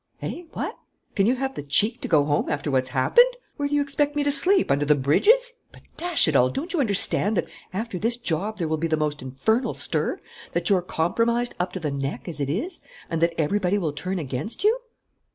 [0.19, 0.79] "Eh, what?
[1.13, 4.15] Can you have the cheek to go home after what's happened?" "Where do you expect
[4.15, 4.71] me to sleep?
[4.71, 8.67] Under the bridges?" "But, dash it all, don't you understand that, after this job, there
[8.67, 10.19] will be the most infernal stir,
[10.53, 14.17] that you're compromised up to the neck as it is, and that everybody will turn
[14.17, 14.79] against you?"